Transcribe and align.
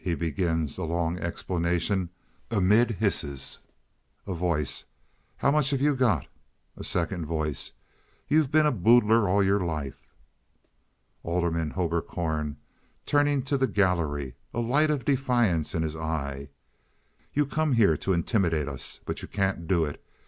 He 0.03 0.15
begins 0.15 0.79
a 0.79 0.83
long 0.83 1.19
explanation 1.19 2.09
amid 2.49 2.89
hisses. 2.89 3.59
A 4.25 4.33
Voice. 4.33 4.85
"How 5.37 5.51
much 5.51 5.69
have 5.69 5.79
you 5.79 5.95
got?" 5.95 6.25
A 6.75 6.83
Second 6.83 7.27
Voice. 7.27 7.73
"You've 8.27 8.49
been 8.51 8.65
a 8.65 8.71
boodler 8.71 9.27
all 9.29 9.43
your 9.43 9.59
life." 9.59 10.07
Alderman 11.21 11.73
Hoberkorn 11.73 12.55
(turning 13.05 13.43
to 13.43 13.57
the 13.59 13.67
gallery, 13.67 14.33
a 14.55 14.59
light 14.59 14.89
of 14.89 15.05
defiance 15.05 15.75
in 15.75 15.83
his 15.83 15.95
eye). 15.95 16.49
"You 17.35 17.45
come 17.45 17.73
here 17.73 17.95
to 17.97 18.11
intimidate 18.13 18.67
us, 18.67 19.01
but 19.05 19.21
you 19.21 19.27
can't 19.27 19.67
do 19.67 19.85
it. 19.85 20.03